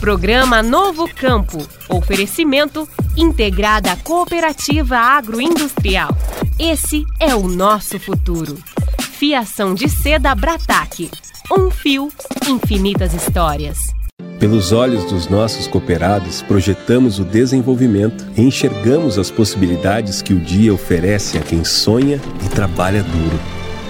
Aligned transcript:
Programa 0.00 0.62
Novo 0.62 1.06
Campo. 1.14 1.58
Oferecimento 1.86 2.88
Integrada 3.14 3.94
Cooperativa 3.96 4.96
Agroindustrial. 4.96 6.16
Esse 6.58 7.04
é 7.20 7.34
o 7.34 7.46
nosso 7.46 8.00
futuro. 8.00 8.56
Fiação 8.98 9.74
de 9.74 9.90
seda 9.90 10.34
Brataque. 10.34 11.10
Um 11.52 11.70
fio, 11.70 12.08
infinitas 12.48 13.12
histórias. 13.12 13.94
Pelos 14.38 14.72
olhos 14.72 15.04
dos 15.04 15.28
nossos 15.28 15.66
cooperados, 15.66 16.40
projetamos 16.40 17.18
o 17.18 17.24
desenvolvimento 17.24 18.26
e 18.34 18.40
enxergamos 18.40 19.18
as 19.18 19.30
possibilidades 19.30 20.22
que 20.22 20.32
o 20.32 20.40
dia 20.40 20.72
oferece 20.72 21.36
a 21.36 21.42
quem 21.42 21.62
sonha 21.62 22.18
e 22.42 22.48
trabalha 22.48 23.02
duro. 23.02 23.59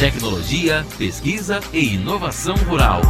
Tecnologia, 0.00 0.86
pesquisa 0.96 1.60
e 1.74 1.96
inovação 1.96 2.54
rural. 2.66 3.02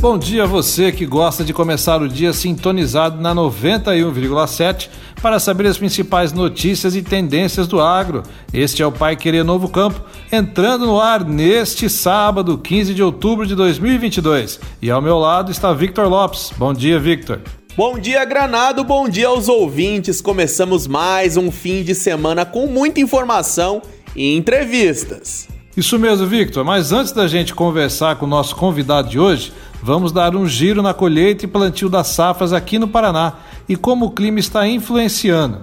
Bom 0.00 0.18
dia 0.18 0.42
a 0.42 0.46
você 0.48 0.90
que 0.90 1.06
gosta 1.06 1.44
de 1.44 1.52
começar 1.54 2.02
o 2.02 2.08
dia 2.08 2.32
sintonizado 2.32 3.22
na 3.22 3.32
91,7 3.32 4.88
para 5.22 5.38
saber 5.38 5.68
as 5.68 5.78
principais 5.78 6.32
notícias 6.32 6.96
e 6.96 7.02
tendências 7.02 7.68
do 7.68 7.80
agro. 7.80 8.24
Este 8.52 8.82
é 8.82 8.86
o 8.86 8.90
Pai 8.90 9.14
Querer 9.14 9.44
Novo 9.44 9.68
Campo, 9.68 10.00
entrando 10.32 10.86
no 10.86 11.00
ar 11.00 11.24
neste 11.24 11.88
sábado, 11.88 12.58
15 12.58 12.92
de 12.92 13.00
outubro 13.00 13.46
de 13.46 13.54
2022. 13.54 14.58
E 14.82 14.90
ao 14.90 15.00
meu 15.00 15.20
lado 15.20 15.52
está 15.52 15.72
Victor 15.72 16.08
Lopes. 16.08 16.50
Bom 16.58 16.74
dia, 16.74 16.98
Victor. 16.98 17.40
Bom 17.76 17.96
dia, 17.96 18.24
Granado, 18.24 18.82
bom 18.82 19.08
dia 19.08 19.28
aos 19.28 19.48
ouvintes. 19.48 20.20
Começamos 20.20 20.88
mais 20.88 21.36
um 21.36 21.52
fim 21.52 21.84
de 21.84 21.94
semana 21.94 22.44
com 22.44 22.66
muita 22.66 22.98
informação 22.98 23.82
e 24.14 24.36
entrevistas. 24.36 25.48
Isso 25.76 25.98
mesmo, 25.98 26.26
Victor, 26.26 26.64
mas 26.64 26.90
antes 26.90 27.12
da 27.12 27.28
gente 27.28 27.54
conversar 27.54 28.16
com 28.16 28.24
o 28.24 28.28
nosso 28.28 28.56
convidado 28.56 29.10
de 29.10 29.18
hoje, 29.18 29.52
vamos 29.82 30.10
dar 30.10 30.34
um 30.34 30.46
giro 30.46 30.80
na 30.80 30.94
colheita 30.94 31.44
e 31.44 31.48
plantio 31.48 31.90
das 31.90 32.06
safras 32.06 32.52
aqui 32.52 32.78
no 32.78 32.88
Paraná 32.88 33.34
e 33.68 33.76
como 33.76 34.06
o 34.06 34.10
clima 34.10 34.38
está 34.38 34.66
influenciando. 34.66 35.60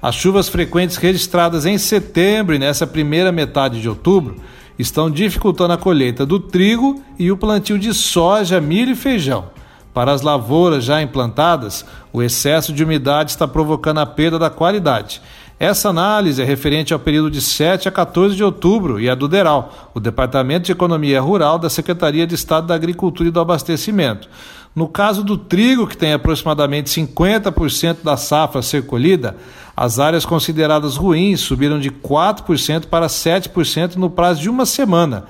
As 0.00 0.14
chuvas 0.14 0.48
frequentes 0.48 0.96
registradas 0.96 1.66
em 1.66 1.76
setembro 1.76 2.54
e 2.54 2.58
nessa 2.58 2.86
primeira 2.86 3.30
metade 3.30 3.80
de 3.80 3.88
outubro 3.88 4.36
estão 4.78 5.10
dificultando 5.10 5.74
a 5.74 5.78
colheita 5.78 6.24
do 6.24 6.40
trigo 6.40 7.02
e 7.18 7.30
o 7.30 7.36
plantio 7.36 7.78
de 7.78 7.92
soja, 7.92 8.60
milho 8.60 8.92
e 8.92 8.96
feijão. 8.96 9.50
Para 9.92 10.12
as 10.12 10.22
lavouras 10.22 10.84
já 10.84 11.02
implantadas, 11.02 11.84
o 12.12 12.22
excesso 12.22 12.72
de 12.72 12.82
umidade 12.82 13.30
está 13.30 13.46
provocando 13.46 13.98
a 13.98 14.06
perda 14.06 14.38
da 14.38 14.48
qualidade. 14.48 15.20
Essa 15.62 15.90
análise 15.90 16.42
é 16.42 16.44
referente 16.44 16.92
ao 16.92 16.98
período 16.98 17.30
de 17.30 17.40
7 17.40 17.86
a 17.86 17.92
14 17.92 18.34
de 18.34 18.42
outubro 18.42 18.98
e 18.98 19.08
é 19.08 19.14
do 19.14 19.28
DERAL, 19.28 19.92
o 19.94 20.00
Departamento 20.00 20.66
de 20.66 20.72
Economia 20.72 21.20
Rural 21.20 21.56
da 21.56 21.70
Secretaria 21.70 22.26
de 22.26 22.34
Estado 22.34 22.66
da 22.66 22.74
Agricultura 22.74 23.28
e 23.28 23.30
do 23.30 23.38
Abastecimento. 23.38 24.28
No 24.74 24.88
caso 24.88 25.22
do 25.22 25.38
trigo, 25.38 25.86
que 25.86 25.96
tem 25.96 26.14
aproximadamente 26.14 26.90
50% 26.90 27.98
da 28.02 28.16
safra 28.16 28.58
a 28.58 28.62
ser 28.62 28.86
colhida, 28.86 29.36
as 29.76 30.00
áreas 30.00 30.26
consideradas 30.26 30.96
ruins 30.96 31.38
subiram 31.38 31.78
de 31.78 31.92
4% 31.92 32.86
para 32.86 33.06
7% 33.06 33.94
no 33.94 34.10
prazo 34.10 34.40
de 34.40 34.50
uma 34.50 34.66
semana, 34.66 35.26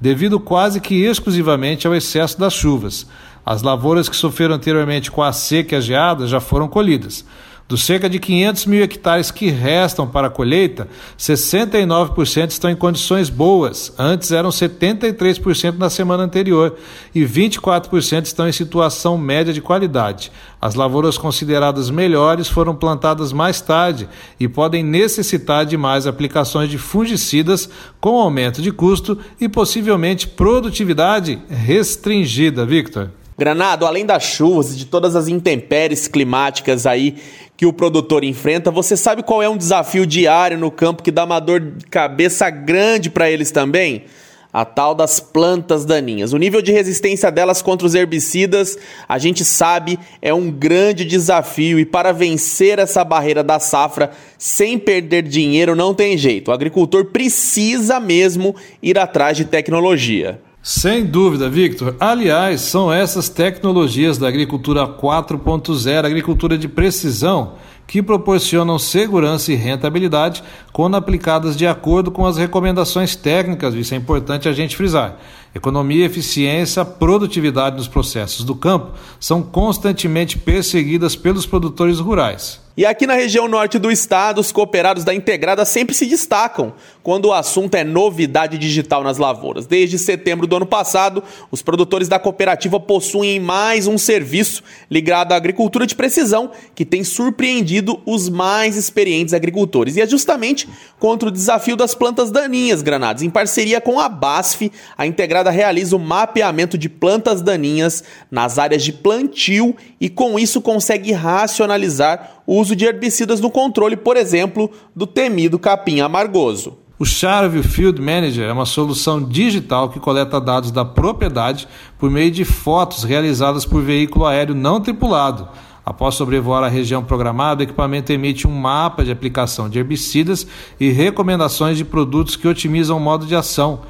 devido 0.00 0.40
quase 0.40 0.80
que 0.80 1.04
exclusivamente 1.04 1.86
ao 1.86 1.94
excesso 1.94 2.40
das 2.40 2.54
chuvas. 2.54 3.06
As 3.46 3.62
lavouras 3.62 4.08
que 4.08 4.16
sofreram 4.16 4.56
anteriormente 4.56 5.12
com 5.12 5.22
a 5.22 5.32
seca 5.32 5.76
e 5.76 5.78
a 5.78 5.80
geada 5.80 6.26
já 6.26 6.40
foram 6.40 6.66
colhidas. 6.66 7.24
Dos 7.68 7.84
cerca 7.84 8.08
de 8.08 8.20
500 8.20 8.66
mil 8.66 8.80
hectares 8.80 9.32
que 9.32 9.50
restam 9.50 10.06
para 10.06 10.28
a 10.28 10.30
colheita, 10.30 10.86
69% 11.18 12.50
estão 12.50 12.70
em 12.70 12.76
condições 12.76 13.28
boas, 13.28 13.92
antes 13.98 14.30
eram 14.30 14.50
73% 14.50 15.76
na 15.76 15.90
semana 15.90 16.22
anterior, 16.22 16.76
e 17.12 17.24
24% 17.24 18.24
estão 18.24 18.48
em 18.48 18.52
situação 18.52 19.18
média 19.18 19.52
de 19.52 19.60
qualidade. 19.60 20.30
As 20.60 20.76
lavouras 20.76 21.18
consideradas 21.18 21.90
melhores 21.90 22.46
foram 22.46 22.72
plantadas 22.72 23.32
mais 23.32 23.60
tarde 23.60 24.08
e 24.38 24.46
podem 24.46 24.84
necessitar 24.84 25.66
de 25.66 25.76
mais 25.76 26.06
aplicações 26.06 26.70
de 26.70 26.78
fungicidas, 26.78 27.68
com 28.00 28.20
aumento 28.20 28.62
de 28.62 28.70
custo 28.70 29.18
e 29.40 29.48
possivelmente 29.48 30.28
produtividade 30.28 31.42
restringida. 31.48 32.64
Victor. 32.64 33.10
Granado, 33.38 33.84
além 33.84 34.06
das 34.06 34.22
chuvas 34.22 34.72
e 34.72 34.76
de 34.76 34.86
todas 34.86 35.14
as 35.14 35.28
intempéries 35.28 36.08
climáticas 36.08 36.86
aí 36.86 37.16
que 37.54 37.66
o 37.66 37.72
produtor 37.72 38.24
enfrenta, 38.24 38.70
você 38.70 38.96
sabe 38.96 39.22
qual 39.22 39.42
é 39.42 39.48
um 39.48 39.58
desafio 39.58 40.06
diário 40.06 40.56
no 40.56 40.70
campo 40.70 41.02
que 41.02 41.10
dá 41.10 41.24
uma 41.24 41.38
dor 41.38 41.60
de 41.60 41.84
cabeça 41.86 42.48
grande 42.48 43.10
para 43.10 43.30
eles 43.30 43.50
também? 43.50 44.04
A 44.50 44.64
tal 44.64 44.94
das 44.94 45.20
plantas 45.20 45.84
daninhas. 45.84 46.32
O 46.32 46.38
nível 46.38 46.62
de 46.62 46.72
resistência 46.72 47.30
delas 47.30 47.60
contra 47.60 47.86
os 47.86 47.94
herbicidas, 47.94 48.78
a 49.06 49.18
gente 49.18 49.44
sabe, 49.44 49.98
é 50.22 50.32
um 50.32 50.50
grande 50.50 51.04
desafio 51.04 51.78
e 51.78 51.84
para 51.84 52.12
vencer 52.12 52.78
essa 52.78 53.04
barreira 53.04 53.44
da 53.44 53.60
safra 53.60 54.12
sem 54.38 54.78
perder 54.78 55.22
dinheiro 55.22 55.76
não 55.76 55.92
tem 55.92 56.16
jeito. 56.16 56.50
O 56.50 56.54
agricultor 56.54 57.04
precisa 57.06 58.00
mesmo 58.00 58.56
ir 58.82 58.98
atrás 58.98 59.36
de 59.36 59.44
tecnologia. 59.44 60.40
Sem 60.68 61.06
dúvida, 61.06 61.48
Victor. 61.48 61.94
Aliás, 62.00 62.60
são 62.60 62.92
essas 62.92 63.28
tecnologias 63.28 64.18
da 64.18 64.26
agricultura 64.26 64.84
4.0, 64.84 66.04
agricultura 66.04 66.58
de 66.58 66.66
precisão, 66.66 67.52
que 67.86 68.02
proporcionam 68.02 68.76
segurança 68.76 69.52
e 69.52 69.54
rentabilidade 69.54 70.42
quando 70.72 70.96
aplicadas 70.96 71.56
de 71.56 71.68
acordo 71.68 72.10
com 72.10 72.26
as 72.26 72.36
recomendações 72.36 73.14
técnicas, 73.14 73.74
isso 73.74 73.94
é 73.94 73.96
importante 73.96 74.48
a 74.48 74.52
gente 74.52 74.76
frisar. 74.76 75.20
Economia, 75.54 76.04
eficiência, 76.04 76.84
produtividade 76.84 77.76
nos 77.76 77.86
processos 77.86 78.44
do 78.44 78.56
campo 78.56 78.90
são 79.20 79.42
constantemente 79.42 80.36
perseguidas 80.36 81.14
pelos 81.14 81.46
produtores 81.46 82.00
rurais. 82.00 82.65
E 82.76 82.84
aqui 82.84 83.06
na 83.06 83.14
região 83.14 83.48
norte 83.48 83.78
do 83.78 83.90
estado, 83.90 84.38
os 84.38 84.52
cooperados 84.52 85.02
da 85.02 85.14
Integrada 85.14 85.64
sempre 85.64 85.94
se 85.94 86.04
destacam 86.04 86.74
quando 87.02 87.26
o 87.26 87.32
assunto 87.32 87.74
é 87.74 87.82
novidade 87.82 88.58
digital 88.58 89.02
nas 89.02 89.16
lavouras. 89.16 89.64
Desde 89.66 89.98
setembro 89.98 90.46
do 90.46 90.56
ano 90.56 90.66
passado, 90.66 91.24
os 91.50 91.62
produtores 91.62 92.06
da 92.06 92.18
cooperativa 92.18 92.78
possuem 92.78 93.40
mais 93.40 93.86
um 93.86 93.96
serviço 93.96 94.62
ligado 94.90 95.32
à 95.32 95.36
agricultura 95.36 95.86
de 95.86 95.94
precisão 95.94 96.50
que 96.74 96.84
tem 96.84 97.02
surpreendido 97.02 97.98
os 98.04 98.28
mais 98.28 98.76
experientes 98.76 99.32
agricultores. 99.32 99.96
E 99.96 100.02
é 100.02 100.06
justamente 100.06 100.68
contra 100.98 101.30
o 101.30 101.32
desafio 101.32 101.76
das 101.76 101.94
plantas 101.94 102.30
daninhas, 102.30 102.82
granados. 102.82 103.22
Em 103.22 103.30
parceria 103.30 103.80
com 103.80 103.98
a 103.98 104.06
BASF, 104.06 104.70
a 104.98 105.06
Integrada 105.06 105.50
realiza 105.50 105.96
o 105.96 106.00
mapeamento 106.00 106.76
de 106.76 106.90
plantas 106.90 107.40
daninhas 107.40 108.04
nas 108.30 108.58
áreas 108.58 108.84
de 108.84 108.92
plantio 108.92 109.74
e 109.98 110.10
com 110.10 110.38
isso 110.38 110.60
consegue 110.60 111.12
racionalizar 111.12 112.35
o 112.46 112.54
uso 112.58 112.76
de 112.76 112.84
herbicidas 112.84 113.40
no 113.40 113.50
controle, 113.50 113.96
por 113.96 114.16
exemplo, 114.16 114.70
do 114.94 115.06
temido 115.06 115.58
capim 115.58 116.00
amargoso. 116.00 116.78
O 116.98 117.04
Charville 117.04 117.62
Field 117.62 118.00
Manager 118.00 118.48
é 118.48 118.52
uma 118.52 118.64
solução 118.64 119.22
digital 119.22 119.90
que 119.90 120.00
coleta 120.00 120.40
dados 120.40 120.70
da 120.70 120.82
propriedade 120.82 121.68
por 121.98 122.10
meio 122.10 122.30
de 122.30 122.42
fotos 122.42 123.04
realizadas 123.04 123.66
por 123.66 123.82
veículo 123.82 124.24
aéreo 124.24 124.54
não 124.54 124.80
tripulado. 124.80 125.46
Após 125.84 126.14
sobrevoar 126.14 126.64
a 126.64 126.68
região 126.68 127.04
programada, 127.04 127.60
o 127.60 127.64
equipamento 127.64 128.12
emite 128.12 128.48
um 128.48 128.50
mapa 128.50 129.04
de 129.04 129.12
aplicação 129.12 129.68
de 129.68 129.78
herbicidas 129.78 130.46
e 130.80 130.90
recomendações 130.90 131.76
de 131.76 131.84
produtos 131.84 132.34
que 132.34 132.48
otimizam 132.48 132.96
o 132.96 133.00
modo 133.00 133.26
de 133.26 133.36
ação. 133.36 133.82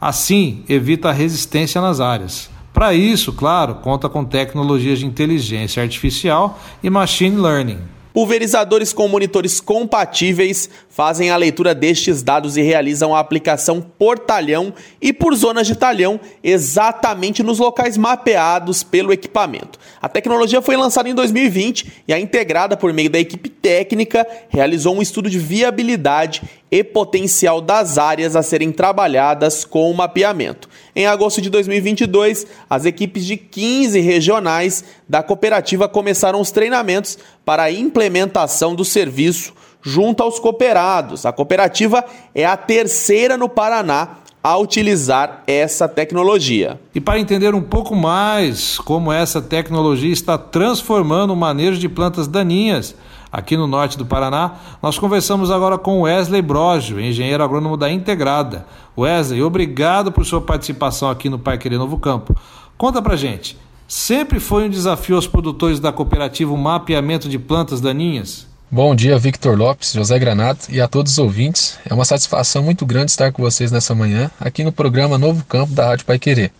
Assim, 0.00 0.64
evita 0.68 1.08
a 1.08 1.12
resistência 1.12 1.80
nas 1.80 2.00
áreas. 2.00 2.48
Para 2.72 2.94
isso, 2.94 3.32
claro, 3.32 3.74
conta 3.76 4.08
com 4.08 4.24
tecnologias 4.24 5.00
de 5.00 5.06
inteligência 5.06 5.82
artificial 5.82 6.58
e 6.82 6.88
machine 6.88 7.36
learning. 7.36 7.78
Pulverizadores 8.12 8.92
com 8.92 9.08
monitores 9.08 9.60
compatíveis 9.60 10.68
fazem 10.88 11.30
a 11.30 11.36
leitura 11.36 11.74
destes 11.74 12.22
dados 12.22 12.56
e 12.56 12.62
realizam 12.62 13.14
a 13.14 13.20
aplicação 13.20 13.80
por 13.80 14.18
talhão 14.18 14.74
e 15.00 15.12
por 15.12 15.34
zonas 15.34 15.66
de 15.66 15.74
talhão 15.74 16.20
exatamente 16.44 17.42
nos 17.42 17.58
locais 17.58 17.96
mapeados 17.96 18.82
pelo 18.82 19.12
equipamento. 19.12 19.78
A 20.00 20.08
tecnologia 20.08 20.60
foi 20.60 20.76
lançada 20.76 21.08
em 21.08 21.14
2020 21.14 22.04
e 22.06 22.12
a 22.12 22.20
integrada 22.20 22.76
por 22.76 22.92
meio 22.92 23.08
da 23.08 23.18
equipe 23.18 23.48
técnica 23.48 24.26
realizou 24.50 24.94
um 24.94 25.02
estudo 25.02 25.30
de 25.30 25.38
viabilidade 25.38 26.42
e 26.70 26.84
potencial 26.84 27.60
das 27.60 27.96
áreas 27.96 28.36
a 28.36 28.42
serem 28.42 28.72
trabalhadas 28.72 29.64
com 29.64 29.90
o 29.90 29.94
mapeamento. 29.94 30.68
Em 30.94 31.06
agosto 31.06 31.40
de 31.40 31.48
2022, 31.48 32.46
as 32.68 32.84
equipes 32.84 33.24
de 33.24 33.38
15 33.38 33.98
regionais 34.00 34.84
da 35.08 35.22
cooperativa 35.22 35.88
começaram 35.88 36.38
os 36.40 36.50
treinamentos 36.50 37.18
para 37.46 37.62
a 37.62 37.72
implementação 37.72 38.74
do 38.74 38.84
serviço 38.84 39.54
junto 39.80 40.22
aos 40.22 40.38
cooperados. 40.38 41.24
A 41.24 41.32
cooperativa 41.32 42.04
é 42.34 42.44
a 42.44 42.58
terceira 42.58 43.38
no 43.38 43.48
Paraná 43.48 44.18
a 44.42 44.58
utilizar 44.58 45.44
essa 45.46 45.88
tecnologia. 45.88 46.78
E 46.94 47.00
para 47.00 47.18
entender 47.18 47.54
um 47.54 47.62
pouco 47.62 47.94
mais 47.94 48.76
como 48.78 49.12
essa 49.12 49.40
tecnologia 49.40 50.12
está 50.12 50.36
transformando 50.36 51.32
o 51.32 51.36
manejo 51.36 51.78
de 51.78 51.88
plantas 51.88 52.26
daninhas 52.26 52.94
aqui 53.32 53.56
no 53.56 53.66
norte 53.66 53.96
do 53.96 54.04
Paraná, 54.04 54.56
nós 54.82 54.98
conversamos 54.98 55.50
agora 55.50 55.78
com 55.78 56.02
Wesley 56.02 56.42
Brojo, 56.42 57.00
engenheiro 57.00 57.42
agrônomo 57.42 57.76
da 57.76 57.90
Integrada. 57.90 58.66
Wesley, 58.96 59.42
obrigado 59.42 60.12
por 60.12 60.26
sua 60.26 60.42
participação 60.42 61.08
aqui 61.08 61.30
no 61.30 61.38
Pai 61.38 61.56
Querer 61.56 61.78
Novo 61.78 61.98
Campo. 61.98 62.36
Conta 62.76 63.00
pra 63.00 63.16
gente, 63.16 63.56
sempre 63.88 64.38
foi 64.38 64.66
um 64.66 64.70
desafio 64.70 65.16
aos 65.16 65.26
produtores 65.26 65.80
da 65.80 65.90
cooperativa 65.90 66.52
o 66.52 66.58
mapeamento 66.58 67.28
de 67.28 67.38
plantas 67.38 67.80
daninhas? 67.80 68.46
Bom 68.70 68.94
dia, 68.94 69.18
Victor 69.18 69.56
Lopes, 69.56 69.92
José 69.92 70.18
Granato 70.18 70.66
e 70.70 70.80
a 70.80 70.88
todos 70.88 71.12
os 71.12 71.18
ouvintes. 71.18 71.78
É 71.84 71.92
uma 71.92 72.06
satisfação 72.06 72.62
muito 72.62 72.86
grande 72.86 73.10
estar 73.10 73.30
com 73.30 73.42
vocês 73.42 73.70
nessa 73.70 73.94
manhã, 73.94 74.30
aqui 74.40 74.64
no 74.64 74.72
programa 74.72 75.18
Novo 75.18 75.44
Campo 75.44 75.74
da 75.74 75.88
Rádio 75.88 76.06
Pai 76.06 76.18
Querer. 76.18 76.50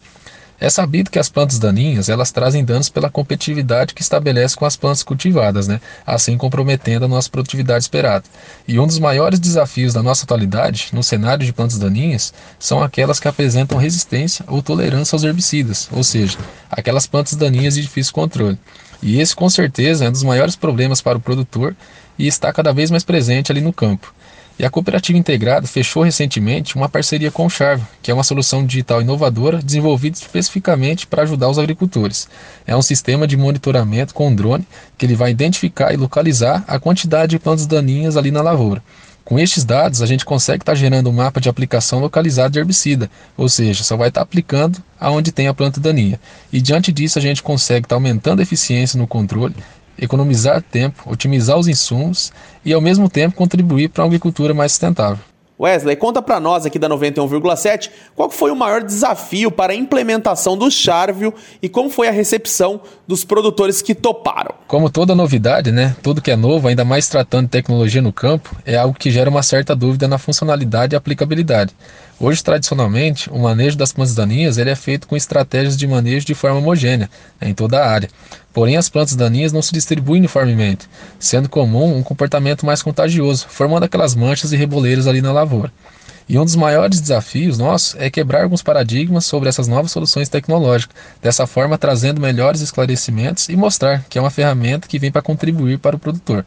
É 0.62 0.70
sabido 0.70 1.10
que 1.10 1.18
as 1.18 1.28
plantas 1.28 1.58
daninhas 1.58 2.08
elas 2.08 2.30
trazem 2.30 2.64
danos 2.64 2.88
pela 2.88 3.10
competitividade 3.10 3.92
que 3.92 4.00
estabelece 4.00 4.54
com 4.54 4.64
as 4.64 4.76
plantas 4.76 5.02
cultivadas, 5.02 5.66
né? 5.66 5.80
assim 6.06 6.38
comprometendo 6.38 7.04
a 7.04 7.08
nossa 7.08 7.28
produtividade 7.28 7.82
esperada. 7.82 8.22
E 8.68 8.78
um 8.78 8.86
dos 8.86 9.00
maiores 9.00 9.40
desafios 9.40 9.92
da 9.92 10.04
nossa 10.04 10.22
atualidade 10.24 10.90
no 10.92 11.02
cenário 11.02 11.44
de 11.44 11.52
plantas 11.52 11.80
daninhas 11.80 12.32
são 12.60 12.80
aquelas 12.80 13.18
que 13.18 13.26
apresentam 13.26 13.76
resistência 13.76 14.44
ou 14.46 14.62
tolerância 14.62 15.16
aos 15.16 15.24
herbicidas, 15.24 15.88
ou 15.90 16.04
seja, 16.04 16.38
aquelas 16.70 17.08
plantas 17.08 17.34
daninhas 17.34 17.74
de 17.74 17.82
difícil 17.82 18.12
controle. 18.12 18.56
E 19.02 19.20
esse, 19.20 19.34
com 19.34 19.50
certeza, 19.50 20.04
é 20.04 20.08
um 20.10 20.12
dos 20.12 20.22
maiores 20.22 20.54
problemas 20.54 21.02
para 21.02 21.18
o 21.18 21.20
produtor 21.20 21.74
e 22.16 22.28
está 22.28 22.52
cada 22.52 22.72
vez 22.72 22.88
mais 22.88 23.02
presente 23.02 23.50
ali 23.50 23.60
no 23.60 23.72
campo. 23.72 24.14
E 24.58 24.64
a 24.64 24.70
Cooperativa 24.70 25.18
Integrada 25.18 25.66
fechou 25.66 26.02
recentemente 26.02 26.76
uma 26.76 26.88
parceria 26.88 27.30
com 27.30 27.46
o 27.46 27.50
Charve, 27.50 27.84
que 28.02 28.10
é 28.10 28.14
uma 28.14 28.22
solução 28.22 28.64
digital 28.64 29.00
inovadora 29.00 29.62
desenvolvida 29.62 30.16
especificamente 30.16 31.06
para 31.06 31.22
ajudar 31.22 31.48
os 31.48 31.58
agricultores. 31.58 32.28
É 32.66 32.76
um 32.76 32.82
sistema 32.82 33.26
de 33.26 33.36
monitoramento 33.36 34.14
com 34.14 34.34
drone 34.34 34.66
que 34.96 35.06
ele 35.06 35.16
vai 35.16 35.30
identificar 35.30 35.92
e 35.92 35.96
localizar 35.96 36.64
a 36.68 36.78
quantidade 36.78 37.30
de 37.30 37.38
plantas 37.38 37.66
daninhas 37.66 38.16
ali 38.16 38.30
na 38.30 38.42
lavoura. 38.42 38.82
Com 39.24 39.38
estes 39.38 39.64
dados, 39.64 40.02
a 40.02 40.06
gente 40.06 40.24
consegue 40.24 40.62
estar 40.62 40.74
gerando 40.74 41.08
um 41.08 41.12
mapa 41.12 41.40
de 41.40 41.48
aplicação 41.48 42.00
localizado 42.00 42.52
de 42.52 42.58
herbicida, 42.58 43.08
ou 43.36 43.48
seja, 43.48 43.84
só 43.84 43.96
vai 43.96 44.08
estar 44.08 44.20
aplicando 44.20 44.82
aonde 44.98 45.30
tem 45.30 45.46
a 45.46 45.54
planta 45.54 45.80
daninha. 45.80 46.20
E 46.52 46.60
diante 46.60 46.92
disso, 46.92 47.18
a 47.18 47.22
gente 47.22 47.42
consegue 47.42 47.86
estar 47.86 47.94
aumentando 47.94 48.40
a 48.40 48.42
eficiência 48.42 48.98
no 48.98 49.06
controle 49.06 49.54
economizar 50.02 50.60
tempo, 50.60 51.10
otimizar 51.10 51.58
os 51.58 51.68
insumos 51.68 52.32
e 52.64 52.72
ao 52.72 52.80
mesmo 52.80 53.08
tempo 53.08 53.36
contribuir 53.36 53.88
para 53.88 54.02
uma 54.02 54.08
agricultura 54.08 54.52
mais 54.52 54.72
sustentável. 54.72 55.24
Wesley, 55.62 55.94
conta 55.94 56.20
para 56.20 56.40
nós 56.40 56.66
aqui 56.66 56.76
da 56.76 56.88
91,7 56.88 57.88
qual 58.16 58.28
foi 58.28 58.50
o 58.50 58.56
maior 58.56 58.82
desafio 58.82 59.48
para 59.48 59.72
a 59.72 59.76
implementação 59.76 60.56
do 60.58 60.68
Charvio 60.68 61.32
e 61.62 61.68
como 61.68 61.88
foi 61.88 62.08
a 62.08 62.10
recepção 62.10 62.80
dos 63.06 63.24
produtores 63.24 63.80
que 63.80 63.94
toparam. 63.94 64.54
Como 64.66 64.90
toda 64.90 65.14
novidade, 65.14 65.70
né, 65.70 65.94
tudo 66.02 66.20
que 66.20 66.32
é 66.32 66.36
novo, 66.36 66.66
ainda 66.66 66.84
mais 66.84 67.06
tratando 67.06 67.44
de 67.44 67.50
tecnologia 67.50 68.02
no 68.02 68.12
campo, 68.12 68.56
é 68.66 68.76
algo 68.76 68.98
que 68.98 69.12
gera 69.12 69.30
uma 69.30 69.42
certa 69.42 69.76
dúvida 69.76 70.08
na 70.08 70.18
funcionalidade 70.18 70.94
e 70.94 70.96
aplicabilidade. 70.96 71.72
Hoje, 72.18 72.42
tradicionalmente, 72.42 73.30
o 73.30 73.38
manejo 73.38 73.76
das 73.76 73.92
plantas 73.92 74.14
daninhas 74.14 74.58
ele 74.58 74.70
é 74.70 74.76
feito 74.76 75.06
com 75.06 75.16
estratégias 75.16 75.76
de 75.76 75.86
manejo 75.86 76.26
de 76.26 76.34
forma 76.34 76.58
homogênea 76.58 77.10
né, 77.40 77.48
em 77.48 77.54
toda 77.54 77.80
a 77.80 77.88
área. 77.88 78.08
Porém, 78.52 78.76
as 78.76 78.88
plantas 78.88 79.16
daninhas 79.16 79.52
não 79.52 79.62
se 79.62 79.72
distribuem 79.72 80.20
uniformemente, 80.20 80.88
sendo 81.18 81.48
comum 81.48 81.96
um 81.96 82.02
comportamento 82.02 82.66
mais 82.66 82.82
contagioso, 82.82 83.46
formando 83.48 83.84
aquelas 83.84 84.14
manchas 84.14 84.52
e 84.52 84.56
reboleiros 84.56 85.06
ali 85.06 85.22
na 85.22 85.32
lavoura. 85.32 85.72
E 86.28 86.38
um 86.38 86.44
dos 86.44 86.54
maiores 86.54 87.00
desafios 87.00 87.58
nossos 87.58 87.96
é 87.98 88.08
quebrar 88.08 88.44
alguns 88.44 88.62
paradigmas 88.62 89.26
sobre 89.26 89.48
essas 89.48 89.66
novas 89.66 89.90
soluções 89.90 90.28
tecnológicas, 90.28 90.94
dessa 91.20 91.46
forma 91.46 91.76
trazendo 91.76 92.20
melhores 92.20 92.60
esclarecimentos 92.60 93.48
e 93.48 93.56
mostrar 93.56 94.04
que 94.08 94.18
é 94.18 94.20
uma 94.20 94.30
ferramenta 94.30 94.86
que 94.86 94.98
vem 94.98 95.10
para 95.10 95.22
contribuir 95.22 95.78
para 95.78 95.96
o 95.96 95.98
produtor. 95.98 96.44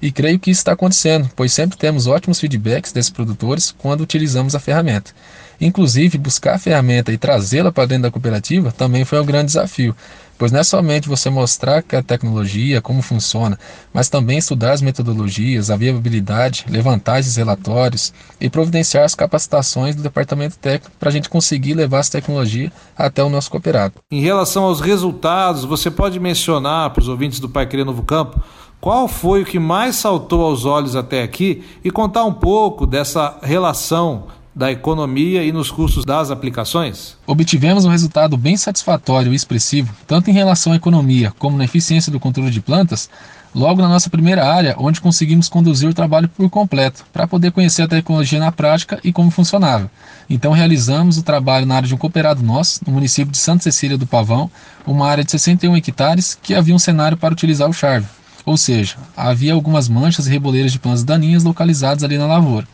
E 0.00 0.10
creio 0.10 0.38
que 0.38 0.50
isso 0.50 0.60
está 0.60 0.72
acontecendo, 0.72 1.30
pois 1.36 1.52
sempre 1.52 1.78
temos 1.78 2.08
ótimos 2.08 2.40
feedbacks 2.40 2.92
desses 2.92 3.10
produtores 3.10 3.72
quando 3.78 4.00
utilizamos 4.00 4.54
a 4.54 4.60
ferramenta. 4.60 5.12
Inclusive, 5.60 6.18
buscar 6.18 6.54
a 6.56 6.58
ferramenta 6.58 7.12
e 7.12 7.16
trazê-la 7.16 7.70
para 7.70 7.86
dentro 7.86 8.02
da 8.02 8.10
cooperativa 8.10 8.72
também 8.72 9.04
foi 9.04 9.20
um 9.20 9.24
grande 9.24 9.46
desafio, 9.46 9.94
pois 10.42 10.50
não 10.50 10.58
é 10.58 10.64
somente 10.64 11.08
você 11.08 11.30
mostrar 11.30 11.82
que 11.82 11.94
a 11.94 12.02
tecnologia, 12.02 12.82
como 12.82 13.00
funciona, 13.00 13.56
mas 13.94 14.08
também 14.08 14.38
estudar 14.38 14.72
as 14.72 14.82
metodologias, 14.82 15.70
a 15.70 15.76
viabilidade, 15.76 16.66
levantar 16.68 17.20
esses 17.20 17.36
relatórios 17.36 18.12
e 18.40 18.50
providenciar 18.50 19.04
as 19.04 19.14
capacitações 19.14 19.94
do 19.94 20.02
departamento 20.02 20.58
técnico 20.58 20.96
para 20.98 21.10
a 21.10 21.12
gente 21.12 21.28
conseguir 21.28 21.74
levar 21.74 22.00
essa 22.00 22.10
tecnologia 22.10 22.72
até 22.98 23.22
o 23.22 23.28
nosso 23.28 23.52
cooperado. 23.52 23.94
Em 24.10 24.20
relação 24.20 24.64
aos 24.64 24.80
resultados, 24.80 25.64
você 25.64 25.92
pode 25.92 26.18
mencionar 26.18 26.90
para 26.90 27.02
os 27.02 27.08
ouvintes 27.08 27.38
do 27.38 27.48
Pai 27.48 27.64
Querer 27.64 27.84
Novo 27.84 28.02
Campo 28.02 28.42
qual 28.80 29.06
foi 29.06 29.42
o 29.42 29.46
que 29.46 29.60
mais 29.60 29.94
saltou 29.94 30.44
aos 30.44 30.64
olhos 30.64 30.96
até 30.96 31.22
aqui 31.22 31.62
e 31.84 31.90
contar 31.92 32.24
um 32.24 32.34
pouco 32.34 32.84
dessa 32.84 33.38
relação 33.44 34.24
da 34.54 34.70
economia 34.70 35.42
e 35.42 35.52
nos 35.52 35.70
custos 35.70 36.04
das 36.04 36.30
aplicações? 36.30 37.16
Obtivemos 37.26 37.84
um 37.84 37.90
resultado 37.90 38.36
bem 38.36 38.56
satisfatório 38.56 39.32
e 39.32 39.36
expressivo, 39.36 39.94
tanto 40.06 40.30
em 40.30 40.34
relação 40.34 40.72
à 40.72 40.76
economia 40.76 41.32
como 41.38 41.56
na 41.56 41.64
eficiência 41.64 42.12
do 42.12 42.20
controle 42.20 42.50
de 42.50 42.60
plantas, 42.60 43.08
logo 43.54 43.80
na 43.80 43.88
nossa 43.88 44.10
primeira 44.10 44.46
área, 44.46 44.74
onde 44.78 45.00
conseguimos 45.00 45.48
conduzir 45.48 45.88
o 45.88 45.94
trabalho 45.94 46.28
por 46.28 46.48
completo, 46.48 47.04
para 47.12 47.26
poder 47.26 47.52
conhecer 47.52 47.82
a 47.82 47.88
tecnologia 47.88 48.38
na 48.38 48.52
prática 48.52 48.98
e 49.02 49.12
como 49.12 49.30
funcionava. 49.30 49.90
Então 50.28 50.52
realizamos 50.52 51.18
o 51.18 51.22
trabalho 51.22 51.66
na 51.66 51.76
área 51.76 51.88
de 51.88 51.94
um 51.94 51.98
cooperado 51.98 52.42
nosso, 52.42 52.80
no 52.86 52.92
município 52.92 53.32
de 53.32 53.38
Santa 53.38 53.62
Cecília 53.62 53.98
do 53.98 54.06
Pavão, 54.06 54.50
uma 54.86 55.08
área 55.08 55.24
de 55.24 55.30
61 55.30 55.76
hectares 55.76 56.38
que 56.40 56.54
havia 56.54 56.74
um 56.74 56.78
cenário 56.78 57.16
para 57.16 57.32
utilizar 57.32 57.68
o 57.68 57.72
charve. 57.72 58.06
Ou 58.44 58.56
seja, 58.56 58.96
havia 59.16 59.52
algumas 59.52 59.88
manchas 59.88 60.26
e 60.26 60.30
reboleiras 60.30 60.72
de 60.72 60.78
plantas 60.78 61.04
daninhas 61.04 61.44
localizadas 61.44 62.02
ali 62.02 62.18
na 62.18 62.26
lavoura. 62.26 62.66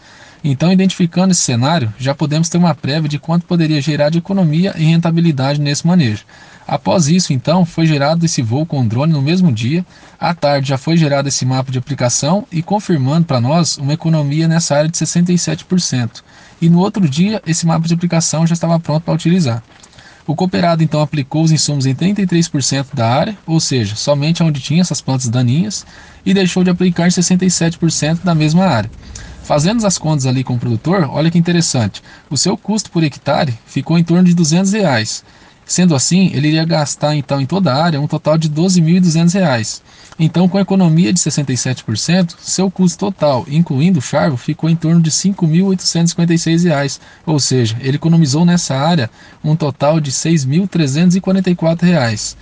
Então, 0.42 0.72
identificando 0.72 1.32
esse 1.32 1.40
cenário, 1.40 1.92
já 1.98 2.14
podemos 2.14 2.48
ter 2.48 2.58
uma 2.58 2.74
prévia 2.74 3.08
de 3.08 3.18
quanto 3.18 3.46
poderia 3.46 3.80
gerar 3.80 4.10
de 4.10 4.18
economia 4.18 4.72
e 4.76 4.84
rentabilidade 4.84 5.60
nesse 5.60 5.86
manejo. 5.86 6.24
Após 6.66 7.08
isso, 7.08 7.32
então, 7.32 7.64
foi 7.64 7.86
gerado 7.86 8.24
esse 8.24 8.42
voo 8.42 8.66
com 8.66 8.86
drone 8.86 9.12
no 9.12 9.22
mesmo 9.22 9.50
dia. 9.50 9.84
À 10.20 10.34
tarde 10.34 10.68
já 10.68 10.78
foi 10.78 10.96
gerado 10.96 11.26
esse 11.26 11.46
mapa 11.46 11.72
de 11.72 11.78
aplicação 11.78 12.46
e 12.52 12.62
confirmando 12.62 13.24
para 13.24 13.40
nós 13.40 13.78
uma 13.78 13.94
economia 13.94 14.46
nessa 14.46 14.76
área 14.76 14.88
de 14.88 14.96
67%. 14.96 16.22
E 16.60 16.68
no 16.68 16.78
outro 16.78 17.08
dia, 17.08 17.42
esse 17.46 17.66
mapa 17.66 17.88
de 17.88 17.94
aplicação 17.94 18.46
já 18.46 18.52
estava 18.52 18.78
pronto 18.78 19.04
para 19.04 19.14
utilizar. 19.14 19.62
O 20.26 20.36
cooperado 20.36 20.82
então 20.82 21.00
aplicou 21.00 21.42
os 21.42 21.50
insumos 21.50 21.86
em 21.86 21.94
33% 21.94 22.88
da 22.92 23.08
área, 23.08 23.38
ou 23.46 23.58
seja, 23.58 23.96
somente 23.96 24.42
onde 24.42 24.60
tinha 24.60 24.82
essas 24.82 25.00
plantas 25.00 25.30
daninhas, 25.30 25.86
e 26.24 26.34
deixou 26.34 26.62
de 26.62 26.68
aplicar 26.68 27.06
em 27.06 27.10
67% 27.10 28.18
da 28.22 28.34
mesma 28.34 28.66
área. 28.66 28.90
Fazendo 29.48 29.84
as 29.86 29.96
contas 29.96 30.26
ali 30.26 30.44
com 30.44 30.56
o 30.56 30.58
produtor, 30.58 31.08
olha 31.10 31.30
que 31.30 31.38
interessante. 31.38 32.02
O 32.28 32.36
seu 32.36 32.54
custo 32.54 32.90
por 32.90 33.02
hectare 33.02 33.58
ficou 33.64 33.98
em 33.98 34.04
torno 34.04 34.24
de 34.24 34.34
200 34.34 34.74
reais. 34.74 35.24
Sendo 35.64 35.94
assim, 35.94 36.30
ele 36.34 36.48
iria 36.48 36.66
gastar 36.66 37.16
então 37.16 37.40
em 37.40 37.46
toda 37.46 37.72
a 37.72 37.82
área 37.82 37.98
um 37.98 38.06
total 38.06 38.36
de 38.36 38.50
12.200 38.50 39.32
reais. 39.32 39.80
Então, 40.18 40.50
com 40.50 40.58
a 40.58 40.60
economia 40.60 41.14
de 41.14 41.18
67%, 41.18 42.34
seu 42.38 42.70
custo 42.70 42.98
total, 42.98 43.46
incluindo 43.48 44.00
o 44.00 44.02
charvo, 44.02 44.36
ficou 44.36 44.68
em 44.68 44.76
torno 44.76 45.00
de 45.00 45.08
R$ 45.08 45.16
5.856, 45.16 47.00
ou 47.24 47.40
seja, 47.40 47.74
ele 47.80 47.96
economizou 47.96 48.44
nessa 48.44 48.76
área 48.76 49.10
um 49.42 49.56
total 49.56 49.98
de 49.98 50.10
R$ 50.10 50.16
6.344. 50.16 52.36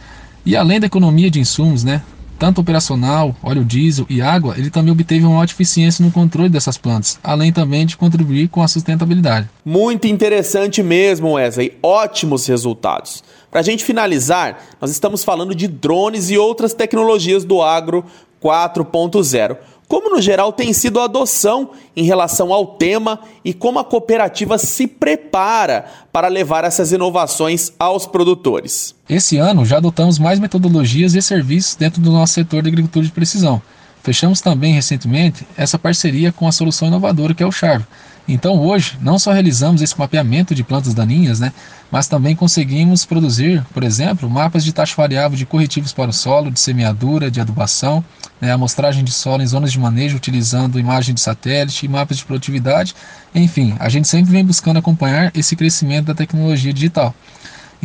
E 0.44 0.56
além 0.56 0.80
da 0.80 0.86
economia 0.86 1.30
de 1.30 1.38
insumos, 1.38 1.84
né, 1.84 2.02
tanto 2.38 2.60
operacional, 2.60 3.34
óleo 3.42 3.64
diesel 3.64 4.06
e 4.08 4.20
água, 4.22 4.54
ele 4.56 4.70
também 4.70 4.92
obteve 4.92 5.24
uma 5.24 5.40
alta 5.40 5.52
eficiência 5.52 6.04
no 6.04 6.12
controle 6.12 6.48
dessas 6.48 6.78
plantas, 6.78 7.18
além 7.22 7.52
também 7.52 7.86
de 7.86 7.96
contribuir 7.96 8.48
com 8.48 8.62
a 8.62 8.68
sustentabilidade. 8.68 9.48
Muito 9.64 10.06
interessante 10.06 10.82
mesmo, 10.82 11.32
Wesley. 11.32 11.76
Ótimos 11.82 12.46
resultados. 12.46 13.24
Para 13.50 13.60
a 13.60 13.62
gente 13.64 13.84
finalizar, 13.84 14.62
nós 14.80 14.90
estamos 14.90 15.24
falando 15.24 15.54
de 15.54 15.66
drones 15.66 16.30
e 16.30 16.36
outras 16.36 16.74
tecnologias 16.74 17.44
do 17.44 17.62
agro 17.62 18.04
4.0. 18.42 19.56
Como 19.88 20.10
no 20.10 20.20
geral 20.20 20.52
tem 20.52 20.72
sido 20.72 20.98
a 20.98 21.04
adoção 21.04 21.70
em 21.94 22.04
relação 22.04 22.52
ao 22.52 22.66
tema 22.66 23.20
e 23.44 23.54
como 23.54 23.78
a 23.78 23.84
cooperativa 23.84 24.58
se 24.58 24.86
prepara 24.86 25.84
para 26.12 26.26
levar 26.26 26.64
essas 26.64 26.90
inovações 26.90 27.72
aos 27.78 28.04
produtores. 28.04 28.94
Esse 29.08 29.36
ano 29.36 29.64
já 29.64 29.76
adotamos 29.76 30.18
mais 30.18 30.40
metodologias 30.40 31.14
e 31.14 31.22
serviços 31.22 31.76
dentro 31.76 32.00
do 32.00 32.10
nosso 32.10 32.32
setor 32.32 32.62
de 32.62 32.68
agricultura 32.68 33.06
de 33.06 33.12
precisão. 33.12 33.62
Fechamos 34.06 34.40
também 34.40 34.72
recentemente 34.72 35.44
essa 35.56 35.76
parceria 35.76 36.30
com 36.30 36.46
a 36.46 36.52
solução 36.52 36.86
inovadora 36.86 37.34
que 37.34 37.42
é 37.42 37.46
o 37.46 37.50
Charve, 37.50 37.84
então 38.28 38.60
hoje 38.60 38.96
não 39.00 39.18
só 39.18 39.32
realizamos 39.32 39.82
esse 39.82 39.98
mapeamento 39.98 40.54
de 40.54 40.62
plantas 40.62 40.94
daninhas, 40.94 41.40
né, 41.40 41.52
mas 41.90 42.06
também 42.06 42.36
conseguimos 42.36 43.04
produzir, 43.04 43.64
por 43.74 43.82
exemplo, 43.82 44.30
mapas 44.30 44.64
de 44.64 44.72
taxa 44.72 44.94
variável 44.96 45.36
de 45.36 45.44
corretivos 45.44 45.92
para 45.92 46.10
o 46.10 46.12
solo, 46.12 46.52
de 46.52 46.60
semeadura, 46.60 47.32
de 47.32 47.40
adubação, 47.40 48.04
né, 48.40 48.52
amostragem 48.52 49.02
de 49.02 49.10
solo 49.10 49.42
em 49.42 49.46
zonas 49.48 49.72
de 49.72 49.80
manejo 49.80 50.16
utilizando 50.16 50.78
imagem 50.78 51.12
de 51.12 51.20
satélite, 51.20 51.88
mapas 51.88 52.18
de 52.18 52.24
produtividade, 52.24 52.94
enfim, 53.34 53.74
a 53.80 53.88
gente 53.88 54.06
sempre 54.06 54.30
vem 54.30 54.44
buscando 54.44 54.78
acompanhar 54.78 55.32
esse 55.34 55.56
crescimento 55.56 56.06
da 56.06 56.14
tecnologia 56.14 56.72
digital. 56.72 57.12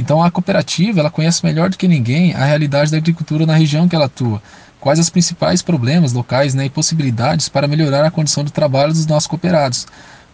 Então 0.02 0.24
a 0.24 0.32
cooperativa 0.32 1.00
ela 1.00 1.12
conhece 1.12 1.46
melhor 1.46 1.70
do 1.70 1.78
que 1.78 1.88
ninguém 1.88 2.34
a 2.34 2.44
realidade 2.44 2.90
da 2.90 2.98
agricultura 2.98 3.46
na 3.46 3.54
região 3.54 3.88
que 3.88 3.96
ela 3.96 4.06
atua, 4.06 4.42
quais 4.80 4.98
os 4.98 5.12
principais 5.12 5.62
problemas 5.62 6.12
locais 6.12 6.56
né, 6.56 6.66
e 6.66 6.72
possibilidades 6.72 7.48
para 7.48 7.68
melhorar 7.68 8.04
a 8.04 8.10
condição 8.10 8.44
de 8.44 8.52
trabalho 8.52 8.94
dos 8.94 9.06
nossos 9.06 9.28
cooperados. 9.28 9.86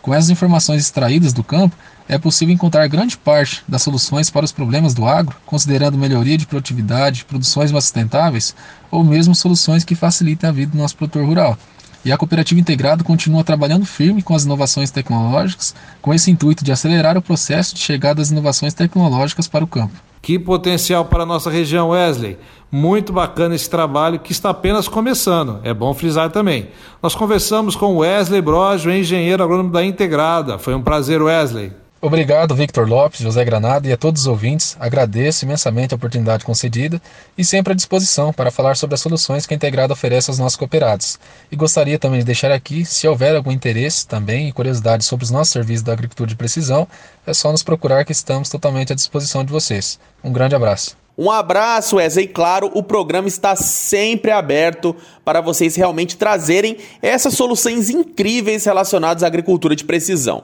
Com 0.02 0.14
essas 0.14 0.30
informações 0.30 0.82
extraídas 0.82 1.34
do 1.34 1.44
campo, 1.44 1.76
é 2.08 2.18
possível 2.18 2.56
encontrar 2.56 2.88
grande 2.88 3.18
parte 3.18 3.62
das 3.68 3.82
soluções 3.82 4.30
para 4.30 4.46
os 4.46 4.54
problemas 4.54 4.94
do 4.94 5.06
agro, 5.06 5.36
considerando 5.46 5.98
melhoria 5.98 6.38
de 6.38 6.48
produtividade, 6.48 7.26
produções 7.26 7.70
mais 7.70 7.84
sustentáveis 7.84 8.56
ou 8.90 9.04
mesmo 9.04 9.36
soluções 9.36 9.84
que 9.84 9.96
facilitem 9.96 10.50
a 10.50 10.54
vida 10.54 10.72
do 10.72 10.78
nosso 10.78 10.96
produtor 10.96 11.26
rural. 11.26 11.58
E 12.06 12.12
a 12.12 12.18
cooperativa 12.18 12.60
integrada 12.60 13.04
continua 13.04 13.44
trabalhando 13.44 13.86
firme 13.86 14.22
com 14.22 14.34
as 14.36 14.46
inovações 14.46 14.92
tecnológicas, 14.92 15.76
com 16.02 16.14
esse 16.14 16.32
intuito 16.32 16.64
de 16.64 16.72
acelerar 16.72 17.18
o 17.18 17.22
processo 17.22 17.76
de 17.76 17.82
chegada 17.82 18.16
das 18.16 18.32
inovações 18.32 18.74
tecnológicas 18.74 19.48
para 19.48 19.64
o 19.64 19.68
campo. 19.68 19.94
Que 20.22 20.38
potencial 20.38 21.06
para 21.06 21.24
a 21.24 21.26
nossa 21.26 21.50
região, 21.50 21.90
Wesley. 21.90 22.38
Muito 22.72 23.14
bacana 23.14 23.56
esse 23.56 23.70
trabalho 23.70 24.20
que 24.20 24.32
está 24.34 24.50
apenas 24.50 24.88
começando. 24.88 25.60
É 25.64 25.74
bom 25.74 25.94
frisar 25.94 26.30
também. 26.30 26.68
Nós 27.02 27.16
conversamos 27.16 27.76
com 27.76 27.98
Wesley 27.98 28.42
Brojo, 28.42 28.92
engenheiro 28.92 29.42
agrônomo 29.44 29.72
da 29.72 29.86
Integrada. 29.86 30.58
Foi 30.58 30.76
um 30.76 30.82
prazer, 30.82 31.22
Wesley. 31.22 31.72
Obrigado, 32.00 32.54
Victor 32.54 32.88
Lopes, 32.88 33.22
José 33.22 33.44
Granada 33.44 33.88
e 33.88 33.92
a 33.92 33.98
todos 33.98 34.22
os 34.22 34.28
ouvintes. 34.28 34.78
Agradeço 34.80 35.46
imensamente 35.46 35.96
a 35.96 35.98
oportunidade 35.98 36.46
concedida 36.46 37.02
e 37.36 37.44
sempre 37.44 37.74
à 37.74 37.76
disposição 37.76 38.32
para 38.32 38.52
falar 38.52 38.78
sobre 38.78 38.94
as 38.94 39.02
soluções 39.02 39.48
que 39.48 39.54
a 39.54 39.58
Integrada 39.58 39.94
oferece 39.94 40.30
aos 40.30 40.38
nossos 40.38 40.56
cooperados. 40.56 41.20
E 41.52 41.56
gostaria 41.56 41.98
também 41.98 42.20
de 42.20 42.26
deixar 42.26 42.52
aqui, 42.52 42.86
se 42.86 43.08
houver 43.08 43.36
algum 43.36 43.52
interesse 43.52 44.06
também 44.06 44.48
e 44.48 44.52
curiosidade 44.52 45.04
sobre 45.04 45.26
os 45.26 45.32
nossos 45.32 45.52
serviços 45.52 45.82
da 45.82 45.94
agricultura 45.94 46.30
de 46.30 46.36
precisão, 46.36 46.88
é 47.26 47.34
só 47.34 47.52
nos 47.52 47.64
procurar 47.64 48.06
que 48.06 48.12
estamos 48.12 48.48
totalmente 48.48 48.94
à 48.94 48.96
disposição 48.96 49.44
de 49.44 49.52
vocês. 49.52 50.00
Um 50.24 50.32
grande 50.32 50.54
abraço. 50.54 50.96
Um 51.18 51.32
abraço, 51.32 51.96
Wesley. 51.96 52.28
Claro, 52.28 52.70
o 52.76 52.84
programa 52.84 53.28
está 53.28 53.56
sempre 53.56 54.30
aberto 54.30 54.96
para 55.26 55.42
vocês 55.42 55.76
realmente 55.76 56.16
trazerem 56.16 56.78
essas 57.02 57.34
soluções 57.34 57.90
incríveis 57.90 58.66
relacionadas 58.66 59.24
à 59.24 59.28
agricultura 59.28 59.76
de 59.76 59.84
precisão. 59.84 60.44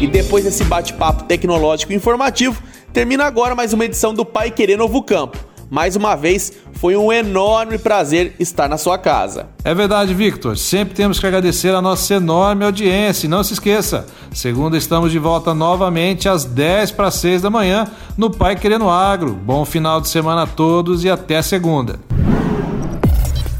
E 0.00 0.06
depois 0.06 0.44
desse 0.44 0.64
bate-papo 0.64 1.24
tecnológico 1.24 1.92
e 1.92 1.94
informativo, 1.94 2.62
termina 2.90 3.26
agora 3.26 3.54
mais 3.54 3.74
uma 3.74 3.84
edição 3.84 4.14
do 4.14 4.24
Pai 4.24 4.50
Querer 4.50 4.78
Novo 4.78 5.02
Campo. 5.02 5.36
Mais 5.68 5.94
uma 5.94 6.16
vez, 6.16 6.54
foi 6.72 6.96
um 6.96 7.12
enorme 7.12 7.76
prazer 7.76 8.34
estar 8.40 8.66
na 8.66 8.78
sua 8.78 8.96
casa. 8.96 9.50
É 9.62 9.74
verdade, 9.74 10.14
Victor. 10.14 10.56
Sempre 10.56 10.94
temos 10.94 11.20
que 11.20 11.26
agradecer 11.26 11.74
a 11.74 11.82
nossa 11.82 12.14
enorme 12.14 12.64
audiência. 12.64 13.26
E 13.26 13.28
não 13.28 13.44
se 13.44 13.52
esqueça, 13.52 14.06
segunda 14.32 14.78
estamos 14.78 15.12
de 15.12 15.18
volta 15.18 15.52
novamente 15.52 16.30
às 16.30 16.46
10 16.46 16.92
para 16.92 17.10
6 17.10 17.42
da 17.42 17.50
manhã 17.50 17.86
no 18.16 18.30
Pai 18.30 18.56
Querendo 18.56 18.88
Agro. 18.88 19.34
Bom 19.34 19.66
final 19.66 20.00
de 20.00 20.08
semana 20.08 20.44
a 20.44 20.46
todos 20.46 21.04
e 21.04 21.10
até 21.10 21.42
segunda. 21.42 22.00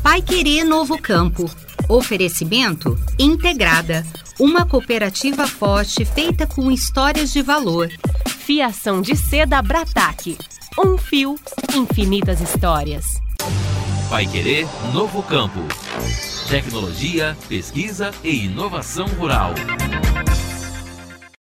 Pai 0.02 0.22
Querer 0.22 0.64
Novo 0.64 0.96
Campo. 1.00 1.48
Oferecimento 1.86 2.98
Integrada 3.18 4.04
uma 4.40 4.64
cooperativa 4.64 5.46
forte 5.46 6.02
feita 6.02 6.46
com 6.46 6.70
histórias 6.70 7.30
de 7.30 7.42
valor. 7.42 7.90
Fiação 8.26 9.02
de 9.02 9.14
seda 9.14 9.60
Brataque. 9.60 10.38
Um 10.78 10.96
fio, 10.96 11.38
infinitas 11.74 12.40
histórias. 12.40 13.04
Vai 14.08 14.26
querer 14.26 14.66
novo 14.94 15.22
campo. 15.22 15.60
Tecnologia, 16.48 17.36
pesquisa 17.48 18.12
e 18.24 18.46
inovação 18.46 19.06
rural. 19.08 19.52